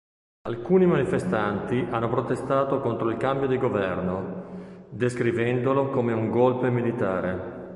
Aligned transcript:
Alcuni 0.49 0.87
manifestanti 0.87 1.77
hanno 1.91 2.09
protestato 2.09 2.79
contro 2.79 3.11
il 3.11 3.17
cambio 3.17 3.47
di 3.47 3.59
governo, 3.59 4.87
descrivendolo 4.89 5.91
come 5.91 6.11
un 6.11 6.31
golpe 6.31 6.71
militare. 6.71 7.69